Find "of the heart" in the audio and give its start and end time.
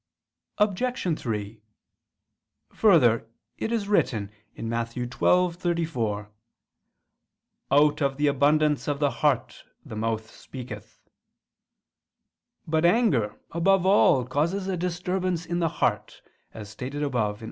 8.87-9.63